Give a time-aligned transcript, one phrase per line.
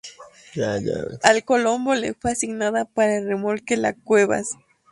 [1.21, 4.49] Al "Colombo" le fue asignada para el remolque la "Cuevas".